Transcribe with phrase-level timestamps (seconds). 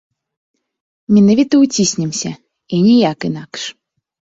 [1.17, 2.29] Менавіта ўціснемся,
[2.73, 3.61] і ніяк інакш.